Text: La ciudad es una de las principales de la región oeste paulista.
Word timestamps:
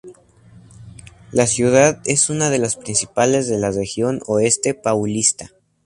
La 1.31 1.45
ciudad 1.45 2.01
es 2.05 2.31
una 2.31 2.49
de 2.49 2.57
las 2.57 2.75
principales 2.75 3.47
de 3.47 3.59
la 3.59 3.69
región 3.69 4.23
oeste 4.25 4.73
paulista. 4.73 5.51